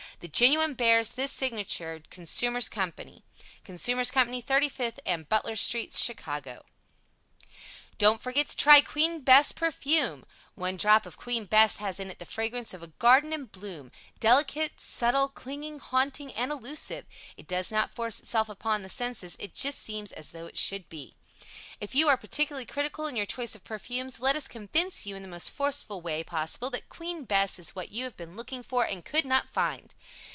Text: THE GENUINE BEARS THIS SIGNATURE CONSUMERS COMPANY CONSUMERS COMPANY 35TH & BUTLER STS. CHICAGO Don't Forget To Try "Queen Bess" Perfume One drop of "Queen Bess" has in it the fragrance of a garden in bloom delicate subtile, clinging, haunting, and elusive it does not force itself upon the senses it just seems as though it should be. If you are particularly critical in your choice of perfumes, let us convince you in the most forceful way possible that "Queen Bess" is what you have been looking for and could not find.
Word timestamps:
THE 0.19 0.27
GENUINE 0.27 0.75
BEARS 0.75 1.13
THIS 1.13 1.31
SIGNATURE 1.31 2.03
CONSUMERS 2.11 2.69
COMPANY 2.69 3.23
CONSUMERS 3.63 4.11
COMPANY 4.11 4.43
35TH 4.43 5.27
& 5.27 5.29
BUTLER 5.29 5.55
STS. 5.55 5.99
CHICAGO 6.05 6.63
Don't 7.97 8.21
Forget 8.21 8.49
To 8.49 8.55
Try 8.55 8.81
"Queen 8.81 9.21
Bess" 9.21 9.51
Perfume 9.51 10.25
One 10.53 10.77
drop 10.77 11.07
of 11.07 11.17
"Queen 11.17 11.45
Bess" 11.45 11.77
has 11.77 11.99
in 11.99 12.11
it 12.11 12.19
the 12.19 12.27
fragrance 12.27 12.71
of 12.71 12.83
a 12.83 12.93
garden 13.01 13.33
in 13.33 13.45
bloom 13.45 13.91
delicate 14.19 14.79
subtile, 14.79 15.27
clinging, 15.29 15.79
haunting, 15.79 16.31
and 16.35 16.51
elusive 16.51 17.07
it 17.35 17.47
does 17.47 17.71
not 17.71 17.91
force 17.95 18.19
itself 18.19 18.47
upon 18.47 18.83
the 18.83 18.89
senses 18.89 19.35
it 19.39 19.55
just 19.55 19.79
seems 19.79 20.11
as 20.11 20.29
though 20.29 20.45
it 20.45 20.57
should 20.57 20.87
be. 20.87 21.15
If 21.79 21.95
you 21.95 22.07
are 22.09 22.17
particularly 22.17 22.67
critical 22.67 23.07
in 23.07 23.15
your 23.15 23.25
choice 23.25 23.55
of 23.55 23.63
perfumes, 23.63 24.19
let 24.19 24.35
us 24.35 24.47
convince 24.47 25.07
you 25.07 25.15
in 25.15 25.23
the 25.23 25.27
most 25.27 25.49
forceful 25.49 25.99
way 25.99 26.23
possible 26.23 26.69
that 26.69 26.89
"Queen 26.89 27.23
Bess" 27.23 27.57
is 27.57 27.75
what 27.75 27.91
you 27.91 28.03
have 28.03 28.15
been 28.15 28.35
looking 28.35 28.61
for 28.61 28.83
and 28.85 29.03
could 29.03 29.25
not 29.25 29.49
find. 29.49 29.95